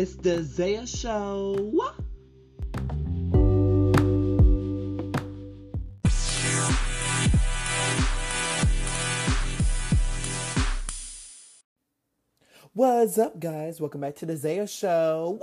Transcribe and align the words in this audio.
It's 0.00 0.14
the 0.14 0.44
Zaya 0.44 0.86
Show. 0.86 1.72
What's 12.72 13.18
up, 13.18 13.40
guys? 13.40 13.80
Welcome 13.80 14.02
back 14.02 14.14
to 14.14 14.26
the 14.26 14.36
Zaya 14.36 14.68
Show. 14.68 15.40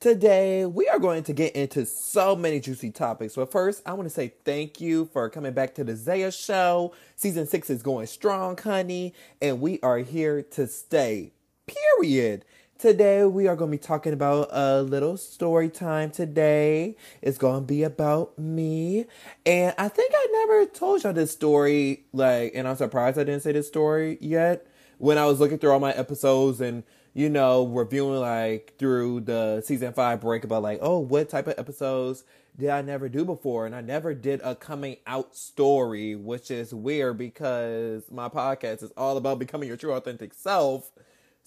Today, 0.00 0.66
we 0.66 0.88
are 0.88 0.98
going 0.98 1.22
to 1.22 1.32
get 1.32 1.54
into 1.54 1.86
so 1.86 2.34
many 2.34 2.58
juicy 2.58 2.90
topics. 2.90 3.36
But 3.36 3.52
first, 3.52 3.82
I 3.86 3.92
want 3.92 4.08
to 4.08 4.12
say 4.12 4.34
thank 4.44 4.80
you 4.80 5.04
for 5.04 5.30
coming 5.30 5.52
back 5.52 5.76
to 5.76 5.84
the 5.84 5.94
Zaya 5.94 6.32
Show. 6.32 6.92
Season 7.14 7.46
six 7.46 7.70
is 7.70 7.84
going 7.84 8.08
strong, 8.08 8.58
honey, 8.58 9.14
and 9.40 9.60
we 9.60 9.78
are 9.84 9.98
here 9.98 10.42
to 10.42 10.66
stay. 10.66 11.30
Period. 11.68 12.44
Today, 12.78 13.24
we 13.24 13.48
are 13.48 13.56
going 13.56 13.70
to 13.70 13.78
be 13.78 13.82
talking 13.82 14.12
about 14.12 14.48
a 14.52 14.82
little 14.82 15.16
story 15.16 15.70
time 15.70 16.10
today. 16.10 16.94
It's 17.22 17.38
going 17.38 17.62
to 17.62 17.66
be 17.66 17.82
about 17.82 18.38
me. 18.38 19.06
And 19.46 19.74
I 19.78 19.88
think 19.88 20.12
I 20.14 20.26
never 20.44 20.66
told 20.66 21.02
y'all 21.02 21.14
this 21.14 21.30
story, 21.30 22.04
like, 22.12 22.52
and 22.54 22.68
I'm 22.68 22.76
surprised 22.76 23.18
I 23.18 23.24
didn't 23.24 23.42
say 23.44 23.52
this 23.52 23.66
story 23.66 24.18
yet. 24.20 24.66
When 24.98 25.16
I 25.16 25.24
was 25.24 25.40
looking 25.40 25.56
through 25.56 25.72
all 25.72 25.80
my 25.80 25.92
episodes 25.92 26.60
and 26.60 26.82
you 27.16 27.30
know, 27.30 27.66
reviewing 27.66 28.20
like 28.20 28.74
through 28.78 29.20
the 29.20 29.62
season 29.62 29.90
five 29.94 30.20
break 30.20 30.44
about 30.44 30.62
like, 30.62 30.80
oh, 30.82 30.98
what 30.98 31.30
type 31.30 31.46
of 31.46 31.54
episodes 31.56 32.24
did 32.58 32.68
I 32.68 32.82
never 32.82 33.08
do 33.08 33.24
before? 33.24 33.64
And 33.64 33.74
I 33.74 33.80
never 33.80 34.12
did 34.12 34.42
a 34.44 34.54
coming 34.54 34.98
out 35.06 35.34
story, 35.34 36.14
which 36.14 36.50
is 36.50 36.74
weird 36.74 37.16
because 37.16 38.02
my 38.10 38.28
podcast 38.28 38.82
is 38.82 38.92
all 38.98 39.16
about 39.16 39.38
becoming 39.38 39.66
your 39.66 39.78
true 39.78 39.94
authentic 39.94 40.34
self. 40.34 40.92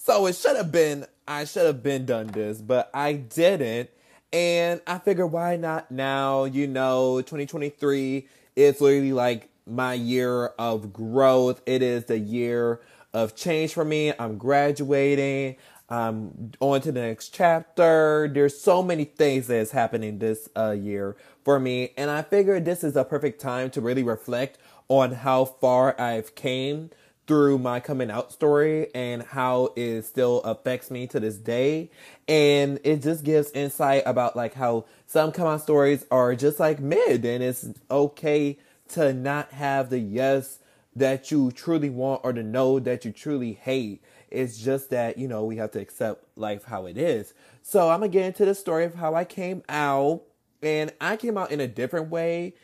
So 0.02 0.28
it 0.28 0.38
should 0.38 0.56
have 0.56 0.72
been, 0.72 1.06
I 1.28 1.44
should 1.44 1.66
have 1.66 1.84
been 1.84 2.06
done 2.06 2.28
this, 2.28 2.62
but 2.62 2.90
I 2.94 3.14
didn't. 3.14 3.90
And 4.32 4.80
I 4.88 4.98
figured 4.98 5.34
why 5.34 5.58
not 5.58 5.92
now? 5.92 6.46
You 6.46 6.68
know, 6.68 7.20
2023 7.20 8.26
is 8.56 8.80
literally 8.80 9.12
like 9.12 9.50
my 9.68 9.94
year 9.94 10.48
of 10.58 10.94
growth. 10.94 11.62
It 11.66 11.82
is 11.82 12.06
the 12.06 12.18
year 12.18 12.80
of 13.14 13.36
change 13.36 13.74
for 13.74 13.84
me. 13.84 14.14
I'm 14.18 14.38
graduating. 14.38 15.58
I'm 15.90 16.54
on 16.62 16.80
to 16.82 16.94
the 16.94 17.02
next 17.02 17.30
chapter. 17.30 18.32
There's 18.34 18.58
so 18.58 18.82
many 18.82 19.04
things 19.04 19.48
that's 19.48 19.72
happening 19.72 20.20
this 20.20 20.48
uh, 20.56 20.72
year 20.72 21.18
for 21.44 21.60
me, 21.60 21.92
and 21.98 22.10
I 22.10 22.22
figured 22.22 22.64
this 22.64 22.84
is 22.84 22.96
a 22.96 23.04
perfect 23.04 23.42
time 23.42 23.70
to 23.72 23.82
really 23.82 24.04
reflect 24.04 24.60
on 24.88 25.12
how 25.12 25.46
far 25.46 26.00
I've 26.00 26.36
came 26.36 26.92
through 27.30 27.60
my 27.60 27.80
coming 27.80 28.10
out 28.10 28.32
story 28.32 28.88
and 28.96 29.22
how 29.22 29.72
it 29.76 30.02
still 30.02 30.42
affects 30.42 30.90
me 30.90 31.06
to 31.06 31.20
this 31.20 31.38
day. 31.38 31.92
And 32.28 32.80
it 32.84 33.04
just 33.04 33.24
gives 33.24 33.52
insight 33.52 34.02
about 34.08 34.36
like 34.36 34.56
how 34.56 34.86
some 35.06 35.32
come 35.32 35.46
out 35.46 35.62
stories 35.62 36.08
are 36.10 36.34
just 36.34 36.60
like 36.60 36.80
mid 36.80 37.24
and 37.26 37.44
it's 37.44 37.68
okay 37.92 38.58
to 38.90 39.14
not 39.14 39.52
have 39.52 39.92
the 39.92 40.00
yes 40.00 40.58
that 40.96 41.30
you 41.30 41.52
truly 41.52 41.92
want 41.92 42.22
or 42.24 42.34
the 42.34 42.42
no 42.42 42.80
that 42.80 43.06
you 43.06 43.12
truly 43.12 43.54
hate. 43.54 44.04
It's 44.32 44.58
just 44.58 44.90
that, 44.90 45.20
you 45.20 45.28
know, 45.28 45.46
we 45.46 45.58
have 45.58 45.70
to 45.74 45.80
accept 45.80 46.26
life 46.36 46.64
how 46.64 46.88
it 46.88 46.98
is. 46.98 47.36
So 47.62 47.90
I'm 47.90 48.00
gonna 48.00 48.12
get 48.12 48.26
into 48.26 48.44
the 48.44 48.56
story 48.56 48.86
of 48.86 48.96
how 48.96 49.14
I 49.14 49.24
came 49.24 49.62
out. 49.70 50.24
And 50.64 50.92
I 51.00 51.16
came 51.16 51.38
out 51.38 51.52
in 51.52 51.62
a 51.62 51.68
different 51.68 52.10
way, 52.10 52.56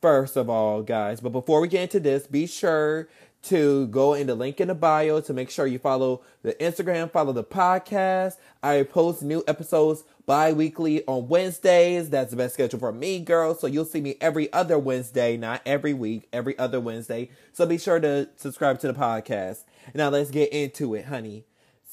first 0.00 0.34
of 0.36 0.48
all, 0.48 0.80
guys. 0.82 1.20
But 1.20 1.28
before 1.28 1.60
we 1.60 1.68
get 1.68 1.82
into 1.82 2.00
this, 2.00 2.26
be 2.26 2.46
sure 2.46 3.06
to 3.44 3.86
go 3.88 4.14
in 4.14 4.26
the 4.26 4.34
link 4.34 4.60
in 4.60 4.68
the 4.68 4.74
bio 4.74 5.20
to 5.20 5.32
make 5.32 5.50
sure 5.50 5.66
you 5.66 5.78
follow 5.78 6.22
the 6.42 6.54
Instagram, 6.54 7.10
follow 7.10 7.32
the 7.32 7.44
podcast. 7.44 8.36
I 8.62 8.82
post 8.82 9.22
new 9.22 9.44
episodes 9.46 10.04
bi-weekly 10.26 11.04
on 11.06 11.28
Wednesdays. 11.28 12.10
That's 12.10 12.30
the 12.30 12.36
best 12.36 12.54
schedule 12.54 12.78
for 12.78 12.92
me, 12.92 13.20
girl. 13.20 13.54
So 13.54 13.66
you'll 13.66 13.84
see 13.84 14.00
me 14.00 14.16
every 14.20 14.52
other 14.52 14.78
Wednesday, 14.78 15.36
not 15.36 15.62
every 15.66 15.92
week, 15.92 16.28
every 16.32 16.58
other 16.58 16.80
Wednesday. 16.80 17.30
So 17.52 17.66
be 17.66 17.78
sure 17.78 18.00
to 18.00 18.28
subscribe 18.36 18.80
to 18.80 18.86
the 18.86 18.98
podcast. 18.98 19.64
Now 19.94 20.08
let's 20.08 20.30
get 20.30 20.52
into 20.52 20.94
it, 20.94 21.04
honey. 21.04 21.44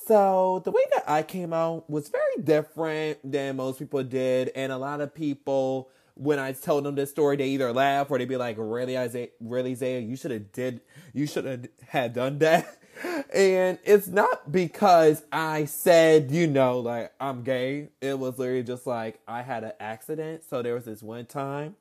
So 0.07 0.61
the 0.66 0.72
way 0.72 0.81
that 0.95 1.03
I 1.07 1.23
came 1.23 1.53
out 1.53 1.90
was 1.90 2.09
very 2.09 2.44
different 2.44 3.19
than 3.29 3.57
most 3.57 3.79
people 3.79 4.03
did, 4.03 4.51
and 4.56 4.72
a 4.72 4.78
lot 4.78 5.00
of 5.00 5.13
people, 5.13 5.90
when 6.21 6.37
I 6.37 6.51
told 6.51 6.83
them 6.83 6.93
this 6.93 7.09
story, 7.09 7.35
they 7.35 7.47
either 7.47 7.73
laugh 7.73 8.11
or 8.11 8.19
they 8.19 8.25
be 8.25 8.37
like, 8.37 8.55
"Really, 8.59 8.97
Isaiah? 8.97 9.29
Really, 9.39 9.71
Isaiah? 9.71 9.99
You 9.99 10.15
should 10.15 10.31
have 10.31 10.51
did. 10.51 10.81
You 11.13 11.25
should 11.25 11.45
have 11.45 11.67
had 11.87 12.13
done 12.13 12.39
that." 12.39 12.77
And 13.33 13.79
it's 13.83 14.07
not 14.07 14.51
because 14.51 15.23
I 15.31 15.65
said, 15.65 16.29
you 16.29 16.45
know, 16.45 16.79
like 16.79 17.11
I'm 17.19 17.41
gay. 17.41 17.87
It 17.99 18.19
was 18.19 18.37
literally 18.37 18.61
just 18.61 18.85
like 18.85 19.19
I 19.27 19.41
had 19.41 19.63
an 19.63 19.71
accident. 19.79 20.43
So 20.47 20.61
there 20.61 20.75
was 20.75 20.85
this 20.85 21.01
one 21.01 21.25
time 21.25 21.75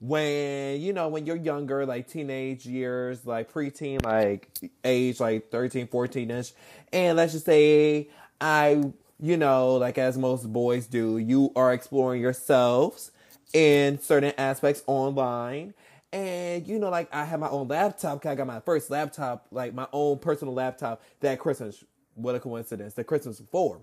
when, 0.00 0.80
you 0.80 0.92
know, 0.94 1.08
when 1.08 1.26
you're 1.26 1.36
younger, 1.36 1.86
like 1.86 2.08
teenage 2.08 2.66
years, 2.66 3.24
like 3.24 3.52
preteen, 3.52 4.04
like 4.04 4.48
age 4.82 5.20
like 5.20 5.50
13, 5.50 5.86
14 5.86 6.30
ish. 6.30 6.52
And 6.92 7.16
let's 7.16 7.34
just 7.34 7.46
say 7.46 8.08
I, 8.40 8.82
you 9.20 9.36
know, 9.36 9.76
like 9.76 9.98
as 9.98 10.18
most 10.18 10.52
boys 10.52 10.86
do, 10.86 11.18
you 11.18 11.52
are 11.54 11.72
exploring 11.72 12.20
yourselves 12.20 13.12
in 13.52 13.98
certain 14.00 14.32
aspects 14.38 14.82
online 14.86 15.74
and 16.12 16.66
you 16.66 16.78
know, 16.78 16.90
like 16.90 17.12
I 17.14 17.24
had 17.24 17.40
my 17.40 17.48
own 17.48 17.68
laptop. 17.68 18.24
I 18.26 18.34
got 18.34 18.46
my 18.46 18.60
first 18.60 18.90
laptop, 18.90 19.46
like 19.50 19.74
my 19.74 19.86
own 19.92 20.18
personal 20.18 20.54
laptop 20.54 21.02
that 21.20 21.38
Christmas. 21.38 21.84
What 22.14 22.34
a 22.34 22.40
coincidence! 22.40 22.94
The 22.94 23.04
Christmas 23.04 23.40
before. 23.40 23.80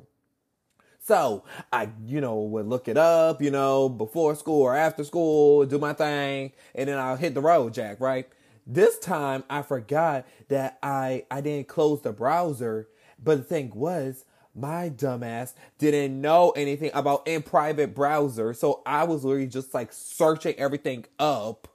So 1.00 1.44
I, 1.74 1.90
you 2.06 2.22
know, 2.22 2.40
would 2.42 2.68
look 2.68 2.88
it 2.88 2.98
up, 2.98 3.42
you 3.42 3.52
know, 3.52 3.90
before 3.90 4.36
school 4.36 4.62
or 4.62 4.76
after 4.76 5.04
school, 5.04 5.66
do 5.66 5.80
my 5.80 5.94
thing, 5.94 6.52
and 6.76 6.90
then 6.90 7.00
I'll 7.00 7.16
hit 7.16 7.34
the 7.34 7.42
road, 7.42 7.74
Jack. 7.74 8.00
Right. 8.00 8.28
This 8.68 9.00
time 9.00 9.44
I 9.50 9.64
forgot 9.64 10.28
that 10.50 10.78
I 10.84 11.26
I 11.32 11.42
didn't 11.42 11.68
close 11.68 12.02
the 12.02 12.12
browser, 12.14 12.88
but 13.24 13.38
the 13.38 13.44
thing 13.44 13.72
was 13.74 14.26
my 14.56 14.90
dumbass 14.90 15.54
didn't 15.78 16.20
know 16.20 16.52
anything 16.52 16.92
about 16.94 17.28
in 17.28 17.42
private 17.42 17.96
browser, 17.96 18.54
so 18.54 18.82
I 18.86 19.04
was 19.04 19.24
literally 19.24 19.48
just 19.48 19.74
like 19.74 19.94
searching 19.94 20.56
everything 20.58 21.06
up 21.18 21.68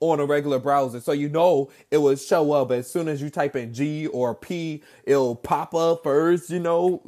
on 0.00 0.18
a 0.18 0.24
regular 0.24 0.58
browser. 0.58 1.00
So 1.00 1.12
you 1.12 1.28
know 1.28 1.70
it 1.90 1.98
will 1.98 2.16
show 2.16 2.52
up 2.52 2.72
as 2.72 2.90
soon 2.90 3.06
as 3.08 3.22
you 3.22 3.30
type 3.30 3.54
in 3.54 3.72
G 3.72 4.08
or 4.08 4.34
P, 4.34 4.82
it'll 5.04 5.36
pop 5.36 5.74
up 5.74 6.02
first, 6.02 6.50
you 6.50 6.58
know, 6.58 7.00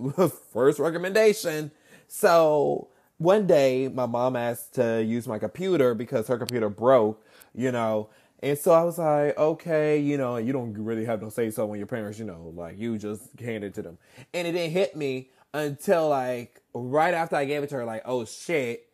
first 0.52 0.78
recommendation. 0.78 1.72
So 2.06 2.88
one 3.18 3.46
day 3.46 3.88
my 3.88 4.06
mom 4.06 4.36
asked 4.36 4.74
to 4.74 5.02
use 5.02 5.26
my 5.26 5.38
computer 5.40 5.94
because 5.94 6.28
her 6.28 6.38
computer 6.38 6.68
broke, 6.68 7.24
you 7.54 7.72
know. 7.72 8.08
And 8.42 8.58
so 8.58 8.72
I 8.72 8.84
was 8.84 8.98
like, 8.98 9.38
okay, 9.38 9.98
you 9.98 10.18
know, 10.18 10.36
you 10.36 10.52
don't 10.52 10.74
really 10.74 11.04
have 11.06 11.22
no 11.22 11.30
say 11.30 11.50
so 11.50 11.66
when 11.66 11.78
your 11.78 11.86
parents, 11.86 12.18
you 12.18 12.26
know, 12.26 12.52
like 12.54 12.78
you 12.78 12.98
just 12.98 13.38
hand 13.40 13.64
it 13.64 13.74
to 13.74 13.82
them. 13.82 13.98
And 14.34 14.46
it 14.46 14.52
didn't 14.52 14.72
hit 14.72 14.96
me 14.96 15.30
until 15.54 16.08
like 16.10 16.60
right 16.74 17.14
after 17.14 17.36
I 17.36 17.46
gave 17.46 17.62
it 17.62 17.70
to 17.70 17.76
her, 17.76 17.84
like, 17.84 18.02
oh 18.04 18.24
shit, 18.26 18.86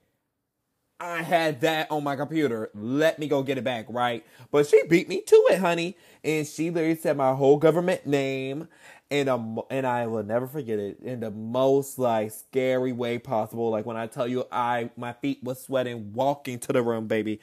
I 1.01 1.23
had 1.23 1.63
that 1.63 1.91
on 1.91 2.05
my 2.05 2.15
computer. 2.15 2.71
Let 2.75 3.19
me 3.19 3.27
go 3.27 3.43
get 3.43 3.57
it 3.57 3.65
back, 3.65 3.87
right? 3.89 4.25
But 4.53 4.67
she 4.67 4.83
beat 4.87 5.09
me 5.09 5.23
to 5.23 5.47
it, 5.51 5.59
honey. 5.59 5.97
And 6.23 6.47
she 6.47 6.71
literally 6.71 6.97
said 6.97 7.17
my 7.17 7.35
whole 7.35 7.57
government 7.57 8.07
name. 8.07 8.69
And 9.11 9.29
um, 9.29 9.61
and 9.71 9.87
I 9.87 10.07
will 10.07 10.23
never 10.23 10.47
forget 10.47 10.79
it 10.79 11.01
in 11.01 11.19
the 11.21 11.33
most 11.33 11.99
like 11.99 12.31
scary 12.31 12.93
way 12.93 13.19
possible. 13.19 13.71
Like 13.71 13.85
when 13.85 13.97
I 13.97 14.07
tell 14.07 14.29
you 14.29 14.45
I 14.53 14.91
my 14.97 15.15
feet 15.15 15.43
was 15.43 15.61
sweating 15.61 16.13
walking 16.13 16.61
to 16.61 16.73
the 16.73 16.83
room, 16.83 17.09
baby. 17.09 17.41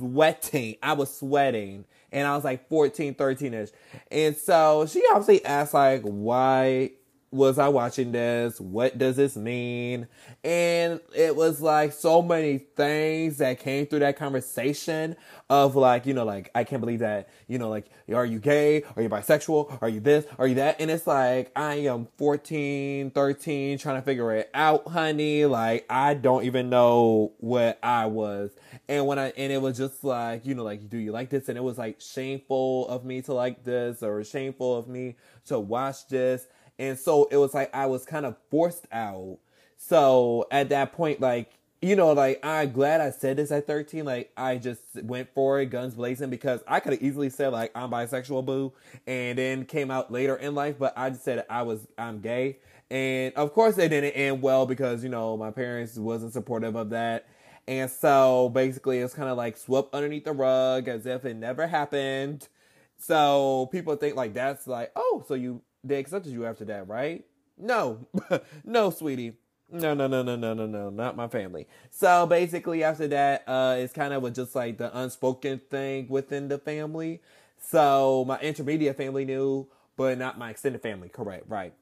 Sweating. 0.00 0.76
I 0.82 0.94
was 0.94 1.14
sweating. 1.14 1.84
And 2.10 2.26
I 2.26 2.34
was 2.34 2.42
like 2.42 2.68
14, 2.68 3.14
13 3.14 3.54
ish. 3.54 3.68
And 4.10 4.36
so 4.36 4.86
she 4.86 5.04
obviously 5.10 5.44
asked 5.44 5.74
like 5.74 6.02
why 6.02 6.92
was 7.32 7.58
I 7.58 7.68
watching 7.68 8.10
this? 8.10 8.60
What 8.60 8.98
does 8.98 9.16
this 9.16 9.36
mean? 9.36 10.08
And 10.42 11.00
it 11.14 11.36
was 11.36 11.60
like 11.60 11.92
so 11.92 12.22
many 12.22 12.58
things 12.58 13.38
that 13.38 13.60
came 13.60 13.86
through 13.86 14.00
that 14.00 14.16
conversation 14.16 15.14
of 15.48 15.76
like, 15.76 16.06
you 16.06 16.14
know, 16.14 16.24
like, 16.24 16.50
I 16.54 16.64
can't 16.64 16.80
believe 16.80 17.00
that, 17.00 17.28
you 17.46 17.58
know, 17.58 17.68
like, 17.68 17.86
are 18.12 18.26
you 18.26 18.40
gay? 18.40 18.82
Are 18.96 19.02
you 19.02 19.08
bisexual? 19.08 19.80
Are 19.80 19.88
you 19.88 20.00
this? 20.00 20.26
Are 20.38 20.46
you 20.48 20.56
that? 20.56 20.80
And 20.80 20.90
it's 20.90 21.06
like, 21.06 21.52
I 21.54 21.74
am 21.74 22.08
14, 22.18 23.12
13, 23.12 23.78
trying 23.78 23.96
to 23.96 24.02
figure 24.02 24.32
it 24.34 24.50
out, 24.52 24.88
honey. 24.88 25.46
Like, 25.46 25.86
I 25.88 26.14
don't 26.14 26.44
even 26.44 26.68
know 26.68 27.32
what 27.38 27.78
I 27.80 28.06
was. 28.06 28.50
And 28.88 29.06
when 29.06 29.20
I, 29.20 29.32
and 29.36 29.52
it 29.52 29.62
was 29.62 29.76
just 29.76 30.02
like, 30.02 30.44
you 30.46 30.56
know, 30.56 30.64
like, 30.64 30.88
do 30.90 30.98
you 30.98 31.12
like 31.12 31.30
this? 31.30 31.48
And 31.48 31.56
it 31.56 31.62
was 31.62 31.78
like 31.78 32.00
shameful 32.00 32.88
of 32.88 33.04
me 33.04 33.22
to 33.22 33.34
like 33.34 33.62
this 33.62 34.02
or 34.02 34.24
shameful 34.24 34.76
of 34.76 34.88
me 34.88 35.16
to 35.46 35.60
watch 35.60 36.08
this 36.08 36.48
and 36.80 36.98
so 36.98 37.28
it 37.30 37.36
was 37.36 37.52
like 37.54 37.72
I 37.74 37.86
was 37.86 38.04
kind 38.04 38.26
of 38.26 38.36
forced 38.50 38.86
out. 38.90 39.38
So 39.76 40.46
at 40.50 40.70
that 40.70 40.92
point, 40.94 41.20
like 41.20 41.52
you 41.82 41.94
know, 41.96 42.12
like 42.12 42.40
I'm 42.44 42.72
glad 42.72 43.00
I 43.00 43.10
said 43.10 43.36
this 43.36 43.50
at 43.50 43.66
13. 43.66 44.04
Like 44.04 44.32
I 44.36 44.56
just 44.56 44.82
went 45.02 45.28
for 45.34 45.60
it, 45.60 45.66
guns 45.66 45.94
blazing, 45.94 46.30
because 46.30 46.62
I 46.66 46.80
could 46.80 46.94
have 46.94 47.02
easily 47.02 47.30
said 47.30 47.52
like 47.52 47.70
I'm 47.74 47.90
bisexual, 47.90 48.44
boo, 48.46 48.72
and 49.06 49.38
then 49.38 49.66
came 49.66 49.90
out 49.90 50.10
later 50.10 50.36
in 50.36 50.54
life. 50.54 50.76
But 50.78 50.94
I 50.96 51.10
just 51.10 51.22
said 51.22 51.44
I 51.50 51.62
was 51.62 51.86
I'm 51.98 52.20
gay, 52.20 52.58
and 52.90 53.34
of 53.34 53.52
course 53.52 53.76
it 53.76 53.90
didn't 53.90 54.12
end 54.12 54.40
well 54.42 54.66
because 54.66 55.04
you 55.04 55.10
know 55.10 55.36
my 55.36 55.50
parents 55.50 55.96
wasn't 55.96 56.32
supportive 56.32 56.76
of 56.76 56.90
that, 56.90 57.26
and 57.68 57.90
so 57.90 58.48
basically 58.48 59.00
it's 59.00 59.14
kind 59.14 59.28
of 59.28 59.36
like 59.36 59.58
swept 59.58 59.94
underneath 59.94 60.24
the 60.24 60.32
rug 60.32 60.88
as 60.88 61.04
if 61.04 61.26
it 61.26 61.34
never 61.34 61.66
happened. 61.66 62.48
So 62.96 63.68
people 63.70 63.96
think 63.96 64.16
like 64.16 64.34
that's 64.34 64.66
like 64.66 64.92
oh 64.96 65.24
so 65.28 65.34
you 65.34 65.62
they 65.84 65.98
accepted 65.98 66.32
you 66.32 66.46
after 66.46 66.64
that 66.66 66.88
right? 66.88 67.24
No, 67.58 68.06
no, 68.64 68.90
sweetie 68.90 69.34
no, 69.72 69.94
no, 69.94 70.06
no, 70.06 70.22
no, 70.22 70.36
no, 70.36 70.54
no, 70.54 70.66
no, 70.66 70.90
not 70.90 71.16
my 71.16 71.28
family. 71.28 71.66
So 71.90 72.26
basically, 72.26 72.82
after 72.82 73.06
that, 73.08 73.44
uh, 73.46 73.76
it's 73.78 73.92
kind 73.92 74.12
of 74.12 74.32
just 74.32 74.54
like 74.54 74.78
the 74.78 74.96
unspoken 74.98 75.60
thing 75.70 76.08
within 76.08 76.48
the 76.48 76.58
family. 76.58 77.20
So 77.60 78.24
my 78.26 78.38
intermediate 78.40 78.96
family 78.96 79.24
knew, 79.24 79.68
but 79.96 80.18
not 80.18 80.38
my 80.38 80.50
extended 80.50 80.82
family. 80.82 81.08
Correct, 81.08 81.44
right? 81.48 81.72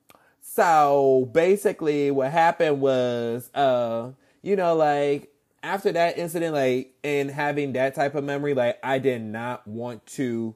So 0.41 1.29
basically, 1.33 2.11
what 2.11 2.31
happened 2.31 2.81
was, 2.81 3.51
uh, 3.55 4.11
you 4.43 4.57
know, 4.57 4.75
like 4.75 5.33
after 5.63 5.93
that 5.93 6.19
incident, 6.19 6.55
like, 6.55 6.95
and 7.03 7.31
having 7.31 7.73
that 7.73 7.95
type 7.95 8.15
of 8.15 8.25
memory, 8.25 8.55
like, 8.55 8.79
I 8.83 8.99
did 8.99 9.23
not 9.23 9.67
want 9.67 10.05
to 10.07 10.55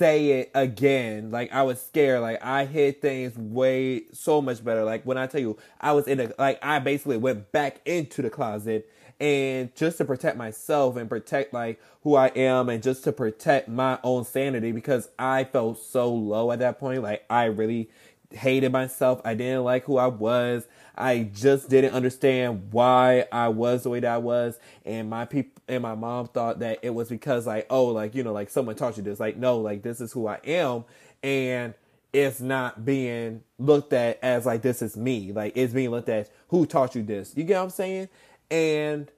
say 0.00 0.30
it 0.30 0.50
again. 0.54 1.30
Like 1.30 1.52
I 1.52 1.62
was 1.62 1.80
scared. 1.80 2.22
Like 2.22 2.42
I 2.42 2.64
hid 2.64 3.02
things 3.02 3.36
way 3.36 4.04
so 4.12 4.40
much 4.40 4.64
better. 4.64 4.82
Like 4.82 5.04
when 5.04 5.18
I 5.18 5.26
tell 5.26 5.42
you, 5.42 5.58
I 5.78 5.92
was 5.92 6.08
in 6.08 6.20
a 6.20 6.32
like 6.38 6.58
I 6.62 6.78
basically 6.78 7.18
went 7.18 7.52
back 7.52 7.82
into 7.84 8.22
the 8.22 8.30
closet 8.30 8.88
and 9.20 9.74
just 9.76 9.98
to 9.98 10.06
protect 10.06 10.38
myself 10.38 10.96
and 10.96 11.10
protect 11.10 11.52
like 11.52 11.82
who 12.02 12.14
I 12.14 12.28
am 12.28 12.70
and 12.70 12.82
just 12.82 13.04
to 13.04 13.12
protect 13.12 13.68
my 13.68 13.98
own 14.02 14.24
sanity 14.24 14.72
because 14.72 15.10
I 15.18 15.44
felt 15.44 15.78
so 15.78 16.10
low 16.10 16.50
at 16.50 16.60
that 16.60 16.80
point. 16.80 17.02
Like 17.02 17.26
I 17.28 17.44
really 17.44 17.90
hated 18.30 18.72
myself. 18.72 19.20
I 19.22 19.34
didn't 19.34 19.64
like 19.64 19.84
who 19.84 19.98
I 19.98 20.06
was. 20.06 20.66
I 20.96 21.30
just 21.34 21.68
didn't 21.68 21.92
understand 21.92 22.72
why 22.72 23.26
I 23.30 23.48
was 23.48 23.82
the 23.82 23.90
way 23.90 24.00
that 24.00 24.10
I 24.14 24.18
was. 24.18 24.58
And 24.86 25.10
my 25.10 25.26
people 25.26 25.59
and 25.70 25.82
my 25.82 25.94
mom 25.94 26.26
thought 26.26 26.58
that 26.58 26.80
it 26.82 26.90
was 26.90 27.08
because 27.08 27.46
like, 27.46 27.66
oh, 27.70 27.86
like, 27.86 28.14
you 28.14 28.24
know, 28.24 28.32
like 28.32 28.50
someone 28.50 28.74
taught 28.74 28.96
you 28.96 29.02
this. 29.02 29.20
Like, 29.20 29.36
no, 29.36 29.58
like 29.58 29.82
this 29.82 30.00
is 30.00 30.12
who 30.12 30.26
I 30.26 30.40
am. 30.44 30.84
And 31.22 31.74
it's 32.12 32.40
not 32.40 32.84
being 32.84 33.42
looked 33.58 33.92
at 33.92 34.18
as 34.22 34.44
like 34.44 34.62
this 34.62 34.82
is 34.82 34.96
me. 34.96 35.32
Like 35.32 35.52
it's 35.56 35.72
being 35.72 35.90
looked 35.90 36.08
at 36.08 36.28
who 36.48 36.66
taught 36.66 36.96
you 36.96 37.02
this. 37.04 37.36
You 37.36 37.44
get 37.44 37.56
what 37.58 37.64
I'm 37.64 37.70
saying? 37.70 38.08
And 38.50 39.10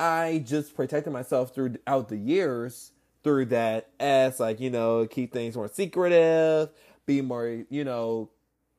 I 0.00 0.42
just 0.44 0.74
protected 0.74 1.12
myself 1.12 1.54
throughout 1.54 2.08
the 2.08 2.16
years 2.16 2.90
through 3.22 3.46
that 3.46 3.90
as 4.00 4.40
like, 4.40 4.58
you 4.58 4.70
know, 4.70 5.06
keep 5.06 5.32
things 5.32 5.54
more 5.54 5.68
secretive, 5.68 6.70
be 7.06 7.22
more, 7.22 7.64
you 7.68 7.84
know, 7.84 8.30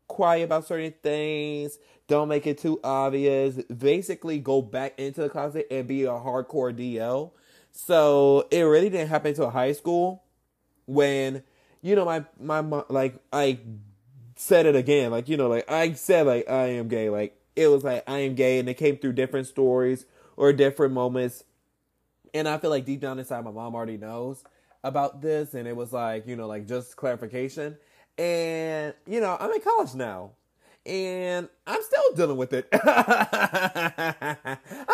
quiet 0.07 0.43
about 0.43 0.67
certain 0.67 0.93
things. 1.01 1.79
Don't 2.11 2.27
make 2.27 2.45
it 2.45 2.57
too 2.57 2.77
obvious. 2.83 3.55
Basically, 3.67 4.37
go 4.37 4.61
back 4.61 4.99
into 4.99 5.21
the 5.21 5.29
closet 5.29 5.65
and 5.71 5.87
be 5.87 6.03
a 6.03 6.09
hardcore 6.09 6.75
DL. 6.75 7.31
So 7.71 8.49
it 8.51 8.63
really 8.63 8.89
didn't 8.89 9.07
happen 9.07 9.29
until 9.29 9.49
high 9.49 9.71
school 9.71 10.21
when, 10.87 11.41
you 11.81 11.95
know, 11.95 12.03
my, 12.03 12.25
my, 12.37 12.59
my, 12.59 12.83
like, 12.89 13.15
I 13.31 13.59
said 14.35 14.65
it 14.65 14.75
again. 14.75 15.09
Like, 15.11 15.29
you 15.29 15.37
know, 15.37 15.47
like, 15.47 15.71
I 15.71 15.93
said, 15.93 16.27
like, 16.27 16.49
I 16.49 16.71
am 16.71 16.89
gay. 16.89 17.09
Like, 17.09 17.39
it 17.55 17.67
was 17.67 17.85
like, 17.85 18.03
I 18.09 18.17
am 18.17 18.35
gay. 18.35 18.59
And 18.59 18.67
it 18.67 18.73
came 18.73 18.97
through 18.97 19.13
different 19.13 19.47
stories 19.47 20.05
or 20.35 20.51
different 20.51 20.93
moments. 20.93 21.45
And 22.33 22.45
I 22.45 22.57
feel 22.57 22.71
like 22.71 22.83
deep 22.83 22.99
down 22.99 23.19
inside, 23.19 23.45
my 23.45 23.51
mom 23.51 23.73
already 23.73 23.95
knows 23.95 24.43
about 24.83 25.21
this. 25.21 25.53
And 25.53 25.65
it 25.65 25.77
was 25.77 25.93
like, 25.93 26.27
you 26.27 26.35
know, 26.35 26.47
like, 26.47 26.67
just 26.67 26.97
clarification. 26.97 27.77
And, 28.17 28.95
you 29.07 29.21
know, 29.21 29.37
I'm 29.39 29.53
in 29.53 29.61
college 29.61 29.95
now. 29.95 30.31
And 30.85 31.47
I'm 31.67 31.81
still 31.83 32.13
dealing 32.15 32.37
with 32.37 32.53
it. 32.53 32.67
I'm 32.73 34.47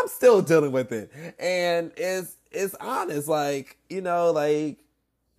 still 0.07 0.41
dealing 0.41 0.71
with 0.71 0.91
it. 0.91 1.11
And 1.39 1.91
it's 1.95 2.35
it's 2.51 2.75
honest, 2.75 3.27
like, 3.27 3.77
you 3.89 4.01
know, 4.01 4.31
like 4.31 4.79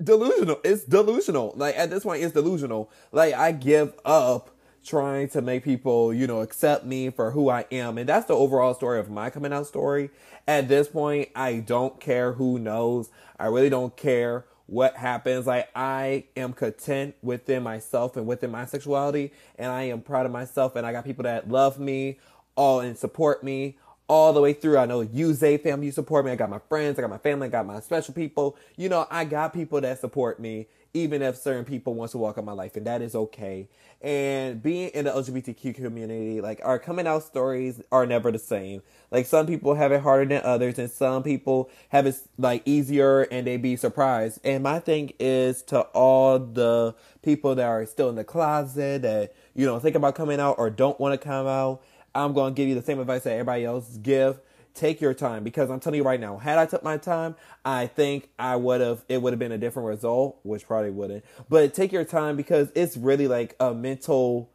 delusional. 0.03 0.61
It's 0.65 0.85
delusional. 0.85 1.53
Like 1.57 1.77
at 1.77 1.91
this 1.91 2.05
point 2.05 2.23
it's 2.23 2.33
delusional. 2.33 2.91
Like 3.13 3.35
I 3.35 3.53
give 3.53 3.95
up 4.05 4.51
trying 4.85 5.29
to 5.29 5.43
make 5.43 5.65
people, 5.65 6.15
you 6.15 6.27
know, 6.27 6.41
accept 6.41 6.87
me 6.87 7.11
for 7.11 7.33
who 7.33 7.51
I 7.51 7.67
am. 7.71 7.99
And 7.99 8.09
that's 8.09 8.27
the 8.27 8.35
overall 8.35 8.75
story 8.75 8.99
of 8.99 9.11
my 9.11 9.31
coming 9.31 9.53
out 9.53 9.67
story. 9.67 10.11
At 10.47 10.69
this 10.69 10.89
point, 10.89 11.29
I 11.37 11.57
don't 11.57 12.01
care 12.01 12.33
who 12.33 12.59
knows. 12.59 13.11
I 13.39 13.47
really 13.47 13.69
don't 13.69 13.95
care 13.97 14.47
what 14.69 14.97
happens. 14.97 15.47
Like 15.47 15.69
I 15.75 16.25
am 16.37 16.53
content 16.53 17.17
within 17.23 17.63
myself 17.63 18.17
and 18.17 18.27
within 18.27 18.51
my 18.51 18.67
sexuality, 18.67 19.33
and 19.57 19.73
I 19.73 19.85
am 19.85 20.03
proud 20.03 20.27
of 20.27 20.33
myself. 20.33 20.77
And 20.77 20.87
I 20.87 20.93
got 20.93 21.05
people 21.05 21.25
that 21.25 21.51
love 21.51 21.81
me, 21.81 22.19
all 22.55 22.81
and 22.81 22.97
support 22.97 23.43
me 23.43 23.79
all 24.09 24.33
the 24.33 24.41
way 24.41 24.55
through. 24.55 24.79
I 24.79 24.87
know 24.87 25.03
you, 25.03 25.35
Zay 25.35 25.59
family, 25.59 25.87
you 25.87 25.93
support 25.93 26.25
me. 26.25 26.33
I 26.33 26.37
got 26.37 26.51
my 26.51 26.61
friends, 26.69 26.99
I 26.99 27.03
got 27.03 27.11
my 27.11 27.19
family, 27.19 27.47
I 27.47 27.51
got 27.51 27.67
my 27.67 27.81
special 27.81 28.15
people. 28.15 28.57
You 28.77 28.89
know, 28.89 29.07
I 29.11 29.25
got 29.25 29.53
people 29.53 29.81
that 29.83 30.01
support 30.01 30.41
me, 30.41 30.67
even 30.95 31.21
if 31.23 31.37
certain 31.37 31.65
people 31.65 31.95
wants 31.95 32.13
to 32.13 32.19
walk 32.19 32.39
in 32.39 32.45
my 32.45 32.53
life, 32.53 32.75
and 32.77 32.87
that 32.87 33.03
is 33.03 33.15
okay. 33.15 33.69
And 34.01 34.63
being 34.63 34.91
in 34.91 35.05
the 35.07 35.11
LGBTQ 35.11 35.75
community, 35.75 36.41
like 36.41 36.61
our 36.63 36.79
coming 36.79 37.07
out 37.07 37.25
stories 37.25 37.83
are 37.91 38.07
never 38.07 38.31
the 38.31 38.39
same. 38.39 38.83
Like 39.11 39.27
some 39.27 39.47
people 39.47 39.75
have 39.75 39.93
it 39.93 40.01
harder 40.01 40.25
than 40.25 40.43
others, 40.43 40.79
and 40.79 40.91
some 40.91 41.23
people 41.23 41.69
have 41.91 42.07
it 42.07 42.17
like 42.39 42.63
easier, 42.65 43.23
and 43.23 43.47
they 43.47 43.57
be 43.59 43.77
surprised. 43.77 44.41
And 44.43 44.63
my 44.63 44.79
thing 44.79 45.13
is 45.19 45.63
to 45.65 45.81
all 45.81 46.39
the 46.39 46.95
people 47.23 47.57
that 47.57 47.67
are 47.67 47.85
still 47.85 48.09
in 48.09 48.15
the 48.15 48.25
closet 48.25 49.03
that 49.03 49.35
you 49.55 49.67
know 49.67 49.79
think 49.79 49.97
about 49.97 50.15
coming 50.15 50.41
out 50.41 50.55
or 50.59 50.71
don't 50.71 50.99
want 50.99 51.21
to 51.21 51.23
come 51.23 51.47
out 51.47 51.83
I'm 52.15 52.33
going 52.33 52.55
to 52.55 52.57
give 52.57 52.69
you 52.69 52.75
the 52.75 52.83
same 52.83 52.99
advice 52.99 53.25
that 53.25 53.33
everybody 53.33 53.65
else 53.65 53.97
give. 53.99 54.41
Take 54.75 55.01
your 55.01 55.15
time 55.15 55.43
because 55.43 55.71
I'm 55.71 55.81
telling 55.81 55.99
you 55.99 56.05
right 56.05 56.21
now, 56.21 56.37
had 56.37 56.59
I 56.59 56.67
took 56.67 56.85
my 56.85 56.99
time, 56.99 57.35
I 57.65 57.89
think 57.89 58.29
I 58.39 58.55
would 58.55 58.81
have, 58.81 59.05
it 59.09 59.21
would 59.21 59.33
have 59.33 59.41
been 59.41 59.51
a 59.51 59.59
different 59.59 59.89
result, 59.89 60.39
which 60.45 60.67
probably 60.67 60.91
wouldn't. 60.91 61.25
But 61.49 61.75
take 61.75 61.91
your 61.91 62.05
time 62.05 62.37
because 62.37 62.71
it's 62.77 62.97
really 62.97 63.27
like 63.27 63.57
a 63.59 63.75
mental 63.75 64.49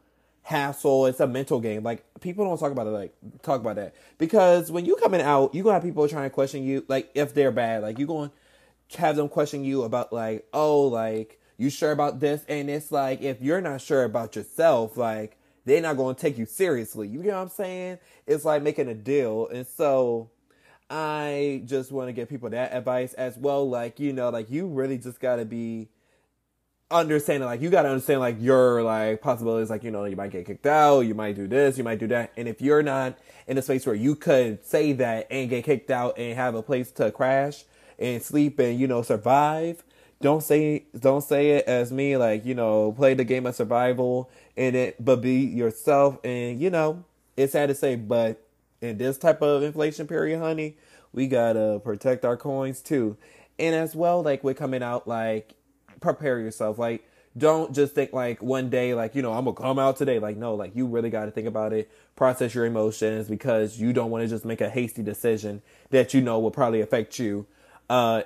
hassle. 0.43 1.07
It's 1.07 1.19
a 1.19 1.27
mental 1.27 1.59
game. 1.59 1.83
Like 1.83 2.05
people 2.21 2.45
don't 2.45 2.57
talk 2.57 2.71
about 2.71 2.87
it. 2.87 2.91
Like 2.91 3.13
talk 3.41 3.61
about 3.61 3.77
that 3.77 3.95
because 4.17 4.71
when 4.71 4.85
you 4.85 4.95
coming 4.97 5.21
out, 5.21 5.55
you 5.55 5.63
gonna 5.63 5.75
have 5.75 5.83
people 5.83 6.07
trying 6.07 6.29
to 6.29 6.33
question 6.33 6.63
you. 6.63 6.85
Like 6.87 7.09
if 7.15 7.33
they're 7.33 7.51
bad, 7.51 7.81
like 7.81 7.97
you 7.97 8.05
going 8.05 8.29
to 8.89 8.97
have 8.97 9.15
them 9.15 9.29
question 9.29 9.63
you 9.63 9.83
about 9.83 10.13
like, 10.13 10.45
oh, 10.53 10.83
like 10.83 11.39
you 11.57 11.69
sure 11.69 11.91
about 11.91 12.19
this? 12.19 12.45
And 12.47 12.69
it's 12.69 12.91
like 12.91 13.21
if 13.21 13.41
you're 13.41 13.61
not 13.61 13.81
sure 13.81 14.03
about 14.03 14.35
yourself, 14.35 14.97
like 14.97 15.37
they're 15.65 15.81
not 15.81 15.97
going 15.97 16.15
to 16.15 16.21
take 16.21 16.37
you 16.37 16.45
seriously. 16.45 17.07
You 17.07 17.21
get 17.23 17.33
what 17.33 17.41
I'm 17.41 17.49
saying? 17.49 17.99
It's 18.27 18.45
like 18.45 18.63
making 18.63 18.89
a 18.89 18.93
deal. 18.93 19.47
And 19.47 19.65
so 19.65 20.29
I 20.89 21.63
just 21.65 21.91
want 21.91 22.09
to 22.09 22.13
give 22.13 22.29
people 22.29 22.49
that 22.49 22.73
advice 22.73 23.13
as 23.13 23.37
well. 23.37 23.69
Like, 23.69 23.99
you 23.99 24.13
know, 24.13 24.29
like 24.29 24.49
you 24.49 24.67
really 24.67 24.97
just 24.97 25.19
got 25.19 25.37
to 25.37 25.45
be 25.45 25.89
understanding, 26.91 27.47
like, 27.47 27.59
you 27.59 27.71
got 27.71 27.83
to 27.83 27.89
understand, 27.89 28.19
like, 28.19 28.35
your, 28.39 28.83
like, 28.83 29.19
possibilities. 29.19 29.71
Like, 29.71 29.83
you 29.83 29.89
know, 29.89 30.05
you 30.05 30.15
might 30.15 30.31
get 30.31 30.45
kicked 30.45 30.67
out, 30.67 31.01
you 31.01 31.15
might 31.15 31.35
do 31.35 31.47
this, 31.47 31.75
you 31.75 31.83
might 31.83 31.97
do 31.97 32.07
that. 32.07 32.31
And 32.37 32.47
if 32.47 32.61
you're 32.61 32.83
not 32.83 33.17
in 33.47 33.57
a 33.57 33.63
space 33.63 33.87
where 33.87 33.95
you 33.95 34.15
could 34.15 34.63
say 34.63 34.93
that 34.93 35.25
and 35.31 35.49
get 35.49 35.63
kicked 35.63 35.89
out 35.89 36.19
and 36.19 36.35
have 36.35 36.53
a 36.53 36.61
place 36.61 36.91
to 36.91 37.09
crash 37.09 37.63
and 37.97 38.21
sleep 38.21 38.59
and, 38.59 38.79
you 38.79 38.87
know, 38.87 39.01
survive, 39.01 39.83
don't 40.21 40.41
say 40.41 40.85
don't 40.97 41.21
say 41.21 41.51
it 41.51 41.65
as 41.65 41.91
me 41.91 42.17
like 42.17 42.45
you 42.45 42.55
know 42.55 42.91
play 42.93 43.13
the 43.13 43.23
game 43.23 43.45
of 43.45 43.55
survival 43.55 44.29
in 44.55 44.75
it 44.75 45.03
but 45.03 45.21
be 45.21 45.41
yourself. 45.41 46.17
And 46.23 46.59
you 46.59 46.69
know 46.69 47.03
it's 47.35 47.53
sad 47.53 47.67
to 47.67 47.75
say 47.75 47.95
but 47.95 48.41
in 48.81 48.97
this 48.97 49.17
type 49.17 49.41
of 49.41 49.63
inflation 49.63 50.07
period 50.07 50.39
honey 50.39 50.77
we 51.13 51.27
gotta 51.27 51.81
protect 51.83 52.25
our 52.25 52.37
coins 52.37 52.81
too. 52.81 53.17
And 53.59 53.75
as 53.75 53.95
well 53.95 54.23
like 54.23 54.43
we're 54.43 54.53
coming 54.53 54.83
out 54.83 55.07
like 55.07 55.53
prepare 55.99 56.39
yourself. 56.39 56.77
Like 56.77 57.07
don't 57.35 57.73
just 57.73 57.95
think 57.95 58.13
like 58.13 58.41
one 58.43 58.69
day 58.69 58.93
like 58.93 59.15
you 59.15 59.21
know 59.23 59.33
i'm 59.33 59.45
gonna 59.45 59.55
come 59.55 59.79
out 59.79 59.97
today. 59.97 60.19
Like 60.19 60.37
no 60.37 60.55
like 60.55 60.75
you 60.75 60.85
really 60.85 61.09
got 61.09 61.25
to 61.25 61.31
think 61.31 61.47
about 61.47 61.73
it 61.73 61.89
process 62.15 62.53
your 62.53 62.65
emotions 62.65 63.27
because 63.27 63.79
you 63.79 63.91
don't 63.91 64.11
want 64.11 64.23
to 64.23 64.27
just 64.27 64.45
make 64.45 64.61
a 64.61 64.69
hasty 64.69 65.01
decision 65.01 65.61
that 65.89 66.13
you 66.13 66.21
know 66.21 66.39
will 66.39 66.51
probably 66.51 66.81
affect 66.81 67.17
you. 67.19 67.45
Uh 67.89 68.23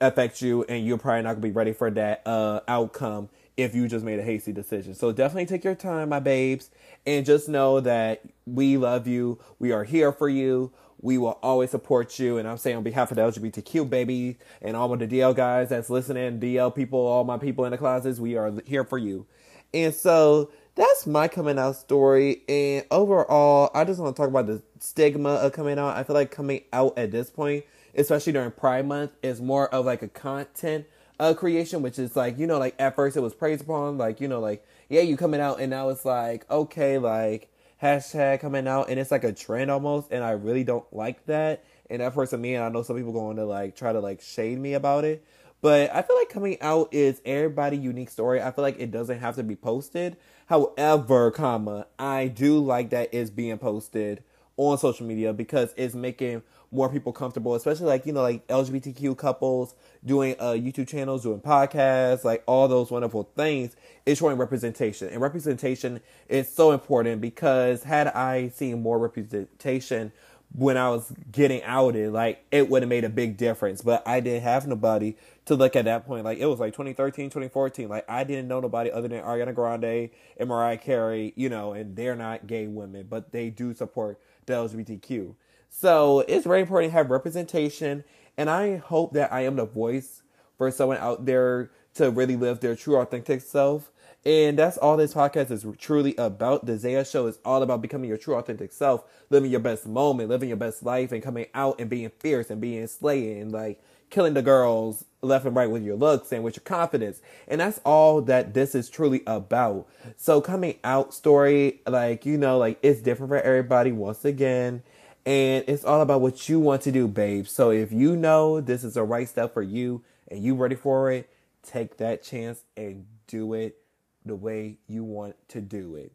affect 0.00 0.42
you 0.42 0.64
and 0.64 0.86
you're 0.86 0.98
probably 0.98 1.22
not 1.22 1.34
gonna 1.34 1.40
be 1.40 1.50
ready 1.50 1.72
for 1.72 1.90
that 1.90 2.22
uh 2.26 2.60
outcome 2.68 3.28
if 3.56 3.74
you 3.74 3.88
just 3.88 4.04
made 4.04 4.18
a 4.18 4.22
hasty 4.22 4.52
decision. 4.52 4.94
So 4.94 5.12
definitely 5.12 5.46
take 5.46 5.64
your 5.64 5.74
time, 5.74 6.10
my 6.10 6.20
babes, 6.20 6.70
and 7.06 7.24
just 7.24 7.48
know 7.48 7.80
that 7.80 8.22
we 8.44 8.76
love 8.76 9.06
you. 9.06 9.38
We 9.58 9.72
are 9.72 9.84
here 9.84 10.12
for 10.12 10.28
you. 10.28 10.72
We 11.00 11.18
will 11.18 11.38
always 11.42 11.70
support 11.70 12.18
you. 12.18 12.38
And 12.38 12.46
I'm 12.48 12.58
saying 12.58 12.76
on 12.76 12.82
behalf 12.82 13.10
of 13.10 13.16
the 13.16 13.22
LGBTQ 13.22 13.88
baby 13.88 14.38
and 14.60 14.76
all 14.76 14.92
of 14.92 14.98
the 14.98 15.06
DL 15.06 15.34
guys 15.34 15.70
that's 15.70 15.88
listening, 15.88 16.40
DL 16.40 16.74
people, 16.74 16.98
all 16.98 17.24
my 17.24 17.38
people 17.38 17.64
in 17.64 17.70
the 17.70 17.78
closets, 17.78 18.18
we 18.18 18.36
are 18.36 18.52
here 18.66 18.84
for 18.84 18.98
you. 18.98 19.26
And 19.72 19.94
so 19.94 20.50
that's 20.74 21.06
my 21.06 21.28
coming 21.28 21.58
out 21.58 21.76
story. 21.76 22.42
And 22.48 22.84
overall, 22.90 23.70
I 23.74 23.84
just 23.84 24.00
want 24.00 24.14
to 24.16 24.20
talk 24.20 24.28
about 24.28 24.46
the 24.46 24.62
stigma 24.80 25.30
of 25.30 25.52
coming 25.52 25.78
out. 25.78 25.96
I 25.96 26.02
feel 26.02 26.14
like 26.14 26.30
coming 26.30 26.64
out 26.72 26.96
at 26.98 27.10
this 27.10 27.30
point, 27.30 27.64
especially 27.96 28.32
during 28.32 28.50
Pride 28.50 28.86
Month, 28.86 29.12
is 29.22 29.40
more 29.40 29.68
of 29.74 29.86
like 29.86 30.02
a 30.02 30.08
content 30.08 30.86
uh, 31.18 31.34
creation, 31.34 31.82
which 31.82 31.98
is 31.98 32.16
like, 32.16 32.38
you 32.38 32.46
know, 32.46 32.58
like 32.58 32.74
at 32.78 32.94
first 32.94 33.16
it 33.16 33.20
was 33.20 33.34
praised 33.34 33.62
upon, 33.62 33.98
like, 33.98 34.20
you 34.20 34.28
know, 34.28 34.40
like, 34.40 34.64
yeah, 34.88 35.00
you 35.00 35.16
coming 35.16 35.40
out, 35.40 35.60
and 35.60 35.70
now 35.70 35.88
it's 35.88 36.04
like, 36.04 36.48
okay, 36.50 36.98
like, 36.98 37.50
hashtag 37.82 38.40
coming 38.40 38.66
out, 38.68 38.88
and 38.88 38.98
it's 38.98 39.10
like 39.10 39.24
a 39.24 39.32
trend 39.32 39.70
almost, 39.70 40.10
and 40.10 40.22
I 40.22 40.30
really 40.30 40.64
don't 40.64 40.84
like 40.92 41.26
that. 41.26 41.64
And 41.88 42.00
that 42.00 42.14
person, 42.14 42.40
me, 42.40 42.54
and 42.54 42.64
I 42.64 42.68
know 42.68 42.82
some 42.82 42.96
people 42.96 43.12
going 43.12 43.36
to 43.36 43.44
like 43.44 43.76
try 43.76 43.92
to 43.92 44.00
like 44.00 44.20
shade 44.20 44.58
me 44.58 44.74
about 44.74 45.04
it. 45.04 45.24
But 45.62 45.94
I 45.94 46.02
feel 46.02 46.16
like 46.16 46.28
coming 46.28 46.58
out 46.60 46.92
is 46.92 47.22
everybody 47.24 47.76
unique 47.76 48.10
story. 48.10 48.42
I 48.42 48.50
feel 48.50 48.62
like 48.62 48.78
it 48.78 48.90
doesn't 48.90 49.20
have 49.20 49.36
to 49.36 49.42
be 49.42 49.56
posted. 49.56 50.16
However, 50.46 51.30
comma, 51.30 51.86
I 51.98 52.28
do 52.28 52.58
like 52.58 52.90
that 52.90 53.10
it's 53.12 53.30
being 53.30 53.58
posted 53.58 54.22
on 54.56 54.78
social 54.78 55.06
media 55.06 55.32
because 55.32 55.72
it's 55.76 55.94
making 55.94 56.42
more 56.70 56.88
people 56.88 57.12
comfortable, 57.12 57.54
especially 57.54 57.86
like, 57.86 58.06
you 58.06 58.12
know, 58.12 58.22
like 58.22 58.46
LGBTQ 58.48 59.16
couples 59.16 59.74
doing 60.04 60.36
uh, 60.38 60.50
YouTube 60.52 60.88
channels, 60.88 61.22
doing 61.22 61.40
podcasts, 61.40 62.24
like 62.24 62.42
all 62.46 62.68
those 62.68 62.90
wonderful 62.90 63.28
things. 63.36 63.76
It's 64.04 64.20
showing 64.20 64.36
representation. 64.38 65.08
And 65.08 65.20
representation 65.20 66.00
is 66.28 66.48
so 66.48 66.72
important 66.72 67.20
because 67.20 67.84
had 67.84 68.08
I 68.08 68.48
seen 68.48 68.82
more 68.82 68.98
representation 68.98 70.12
when 70.54 70.76
I 70.76 70.90
was 70.90 71.12
getting 71.30 71.62
outed, 71.64 72.12
like 72.12 72.44
it 72.50 72.68
would 72.68 72.82
have 72.82 72.88
made 72.88 73.04
a 73.04 73.08
big 73.08 73.36
difference. 73.36 73.82
But 73.82 74.06
I 74.06 74.20
didn't 74.20 74.42
have 74.42 74.66
nobody 74.66 75.16
to 75.46 75.54
look 75.54 75.76
at 75.76 75.84
that 75.86 76.06
point. 76.06 76.24
Like 76.24 76.38
it 76.38 76.46
was 76.46 76.60
like 76.60 76.72
2013, 76.72 77.26
2014. 77.30 77.88
Like 77.88 78.04
I 78.08 78.24
didn't 78.24 78.48
know 78.48 78.60
nobody 78.60 78.90
other 78.90 79.08
than 79.08 79.22
Ariana 79.22 79.54
Grande 79.54 80.10
and 80.36 80.48
Mariah 80.48 80.78
Carey, 80.78 81.32
you 81.36 81.48
know, 81.48 81.72
and 81.72 81.96
they're 81.96 82.16
not 82.16 82.46
gay 82.46 82.66
women, 82.66 83.06
but 83.08 83.32
they 83.32 83.50
do 83.50 83.74
support 83.74 84.20
the 84.46 84.54
LGBTQ. 84.54 85.34
So 85.68 86.20
it's 86.28 86.46
very 86.46 86.60
important 86.60 86.92
to 86.92 86.96
have 86.96 87.10
representation. 87.10 88.04
And 88.36 88.50
I 88.50 88.76
hope 88.76 89.12
that 89.14 89.32
I 89.32 89.42
am 89.42 89.56
the 89.56 89.66
voice 89.66 90.22
for 90.56 90.70
someone 90.70 90.98
out 90.98 91.26
there 91.26 91.70
to 91.94 92.10
really 92.10 92.36
live 92.36 92.60
their 92.60 92.76
true 92.76 92.96
authentic 92.96 93.40
self 93.40 93.90
and 94.26 94.58
that's 94.58 94.76
all 94.76 94.96
this 94.96 95.14
podcast 95.14 95.52
is 95.52 95.64
truly 95.78 96.16
about. 96.18 96.66
The 96.66 96.76
Zaya 96.76 97.04
Show 97.04 97.28
is 97.28 97.38
all 97.44 97.62
about 97.62 97.80
becoming 97.80 98.08
your 98.08 98.18
true 98.18 98.34
authentic 98.34 98.72
self, 98.72 99.04
living 99.30 99.52
your 99.52 99.60
best 99.60 99.86
moment, 99.86 100.28
living 100.28 100.48
your 100.48 100.56
best 100.56 100.82
life, 100.82 101.12
and 101.12 101.22
coming 101.22 101.46
out 101.54 101.80
and 101.80 101.88
being 101.88 102.10
fierce 102.10 102.50
and 102.50 102.60
being 102.60 102.88
slaying 102.88 103.50
like 103.50 103.80
killing 104.10 104.34
the 104.34 104.42
girls 104.42 105.04
left 105.22 105.46
and 105.46 105.54
right 105.54 105.70
with 105.70 105.84
your 105.84 105.96
looks 105.96 106.32
and 106.32 106.42
with 106.42 106.56
your 106.56 106.64
confidence. 106.64 107.20
And 107.46 107.60
that's 107.60 107.80
all 107.84 108.20
that 108.22 108.52
this 108.52 108.74
is 108.74 108.90
truly 108.90 109.22
about. 109.28 109.86
So 110.16 110.40
coming 110.40 110.78
out 110.82 111.14
story, 111.14 111.80
like, 111.86 112.26
you 112.26 112.36
know, 112.36 112.58
like 112.58 112.80
it's 112.82 113.00
different 113.00 113.30
for 113.30 113.40
everybody 113.40 113.92
once 113.92 114.24
again. 114.24 114.82
And 115.26 115.64
it's 115.66 115.84
all 115.84 116.00
about 116.02 116.20
what 116.20 116.48
you 116.48 116.60
want 116.60 116.82
to 116.82 116.92
do, 116.92 117.08
babe. 117.08 117.48
So 117.48 117.70
if 117.70 117.90
you 117.90 118.14
know 118.14 118.60
this 118.60 118.84
is 118.84 118.94
the 118.94 119.02
right 119.02 119.28
step 119.28 119.52
for 119.52 119.62
you 119.62 120.04
and 120.28 120.40
you 120.40 120.54
ready 120.54 120.76
for 120.76 121.10
it, 121.10 121.28
take 121.64 121.96
that 121.96 122.22
chance 122.22 122.62
and 122.76 123.06
do 123.26 123.52
it 123.52 123.76
the 124.24 124.36
way 124.36 124.78
you 124.86 125.02
want 125.02 125.34
to 125.48 125.60
do 125.60 125.96
it. 125.96 126.12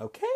Okay? 0.00 0.26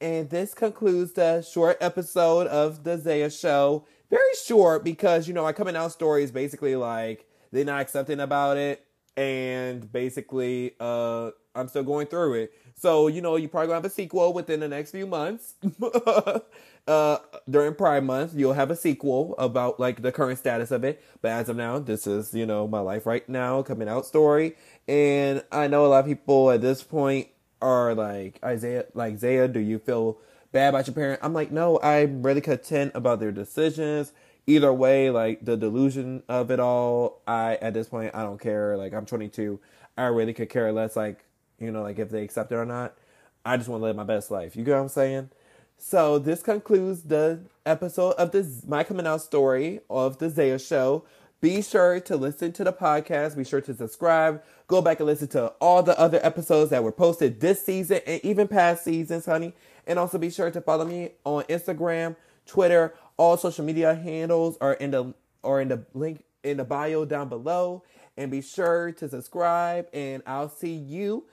And 0.00 0.30
this 0.30 0.52
concludes 0.52 1.12
the 1.12 1.42
short 1.42 1.78
episode 1.80 2.48
of 2.48 2.82
the 2.82 2.98
Zaya 2.98 3.30
Show. 3.30 3.86
Very 4.10 4.34
short 4.44 4.82
because, 4.82 5.28
you 5.28 5.34
know, 5.34 5.44
my 5.44 5.52
coming 5.52 5.76
out 5.76 5.92
story 5.92 6.24
is 6.24 6.32
basically 6.32 6.74
like 6.74 7.24
they're 7.52 7.64
not 7.64 7.80
accepting 7.80 8.18
about 8.18 8.56
it. 8.56 8.84
And 9.16 9.90
basically, 9.90 10.74
uh, 10.78 11.30
I'm 11.54 11.68
still 11.68 11.82
going 11.82 12.06
through 12.06 12.34
it. 12.34 12.52
So, 12.76 13.08
you 13.08 13.20
know, 13.20 13.34
you 13.36 13.48
probably 13.48 13.68
gonna 13.68 13.78
have 13.78 13.84
a 13.84 13.90
sequel 13.90 14.32
within 14.32 14.60
the 14.60 14.68
next 14.68 14.92
few 14.92 15.06
months. 15.06 15.54
uh, 16.86 17.18
during 17.50 17.74
Pride 17.74 18.04
Month, 18.04 18.34
you'll 18.36 18.52
have 18.52 18.70
a 18.70 18.76
sequel 18.76 19.34
about 19.38 19.80
like 19.80 20.02
the 20.02 20.12
current 20.12 20.38
status 20.38 20.70
of 20.70 20.84
it. 20.84 21.02
But 21.20 21.32
as 21.32 21.48
of 21.48 21.56
now, 21.56 21.80
this 21.80 22.06
is, 22.06 22.32
you 22.32 22.46
know, 22.46 22.68
my 22.68 22.80
life 22.80 23.04
right 23.06 23.28
now, 23.28 23.62
coming 23.62 23.88
out 23.88 24.06
story. 24.06 24.56
And 24.86 25.42
I 25.50 25.66
know 25.66 25.84
a 25.84 25.88
lot 25.88 26.00
of 26.00 26.06
people 26.06 26.52
at 26.52 26.60
this 26.60 26.84
point 26.84 27.28
are 27.60 27.94
like, 27.94 28.38
Isaiah, 28.44 28.86
like, 28.94 29.18
Zaya, 29.18 29.48
do 29.48 29.58
you 29.58 29.80
feel 29.80 30.18
bad 30.52 30.68
about 30.68 30.86
your 30.86 30.94
parents? 30.94 31.20
I'm 31.24 31.34
like, 31.34 31.50
no, 31.50 31.80
I'm 31.82 32.22
really 32.22 32.40
content 32.40 32.92
about 32.94 33.18
their 33.18 33.32
decisions. 33.32 34.12
Either 34.48 34.72
way, 34.72 35.10
like 35.10 35.44
the 35.44 35.58
delusion 35.58 36.22
of 36.26 36.50
it 36.50 36.58
all, 36.58 37.20
I, 37.28 37.56
at 37.56 37.74
this 37.74 37.88
point, 37.88 38.14
I 38.14 38.22
don't 38.22 38.40
care. 38.40 38.78
Like, 38.78 38.94
I'm 38.94 39.04
22. 39.04 39.60
I 39.98 40.06
really 40.06 40.32
could 40.32 40.48
care 40.48 40.72
less, 40.72 40.96
like, 40.96 41.26
you 41.60 41.70
know, 41.70 41.82
like 41.82 41.98
if 41.98 42.08
they 42.08 42.22
accept 42.22 42.50
it 42.50 42.54
or 42.54 42.64
not. 42.64 42.96
I 43.44 43.58
just 43.58 43.68
want 43.68 43.82
to 43.82 43.84
live 43.84 43.96
my 43.96 44.04
best 44.04 44.30
life. 44.30 44.56
You 44.56 44.64
get 44.64 44.72
what 44.72 44.80
I'm 44.80 44.88
saying? 44.88 45.28
So 45.76 46.18
this 46.18 46.42
concludes 46.42 47.02
the 47.02 47.40
episode 47.66 48.12
of 48.12 48.32
this 48.32 48.64
my 48.66 48.84
coming 48.84 49.06
out 49.06 49.20
story 49.20 49.80
of 49.90 50.16
the 50.16 50.30
Zaya 50.30 50.58
Show. 50.58 51.04
Be 51.42 51.60
sure 51.60 52.00
to 52.00 52.16
listen 52.16 52.52
to 52.54 52.64
the 52.64 52.72
podcast. 52.72 53.36
Be 53.36 53.44
sure 53.44 53.60
to 53.60 53.74
subscribe. 53.74 54.42
Go 54.66 54.80
back 54.80 54.98
and 54.98 55.06
listen 55.06 55.28
to 55.28 55.48
all 55.60 55.82
the 55.82 55.98
other 55.98 56.18
episodes 56.22 56.70
that 56.70 56.82
were 56.82 56.90
posted 56.90 57.40
this 57.40 57.64
season 57.64 58.00
and 58.06 58.20
even 58.24 58.48
past 58.48 58.82
seasons, 58.82 59.26
honey. 59.26 59.54
And 59.86 59.98
also 59.98 60.16
be 60.18 60.30
sure 60.30 60.50
to 60.50 60.60
follow 60.60 60.84
me 60.84 61.10
on 61.24 61.44
Instagram, 61.44 62.16
Twitter, 62.44 62.94
all 63.18 63.36
social 63.36 63.64
media 63.64 63.94
handles 63.94 64.56
are 64.60 64.72
in 64.74 64.92
the 64.92 65.14
or 65.42 65.60
in 65.60 65.68
the 65.68 65.84
link 65.92 66.24
in 66.42 66.56
the 66.56 66.64
bio 66.64 67.04
down 67.04 67.28
below. 67.28 67.84
And 68.16 68.30
be 68.30 68.40
sure 68.40 68.90
to 68.92 69.08
subscribe. 69.08 69.86
And 69.92 70.22
I'll 70.26 70.48
see 70.48 70.74
you 70.74 71.26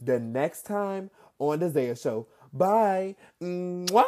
the 0.00 0.18
next 0.18 0.62
time 0.62 1.10
on 1.38 1.60
the 1.60 1.70
Zaya 1.70 1.94
Show. 1.94 2.26
Bye. 2.52 3.14
Mwah. 3.40 4.04